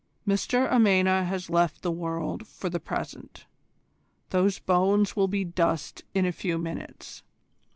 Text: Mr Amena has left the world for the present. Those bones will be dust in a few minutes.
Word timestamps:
Mr 0.27 0.67
Amena 0.67 1.25
has 1.27 1.47
left 1.47 1.83
the 1.83 1.91
world 1.91 2.47
for 2.47 2.71
the 2.71 2.79
present. 2.79 3.45
Those 4.31 4.57
bones 4.57 5.15
will 5.15 5.27
be 5.27 5.45
dust 5.45 6.05
in 6.15 6.25
a 6.25 6.31
few 6.31 6.57
minutes. 6.57 7.21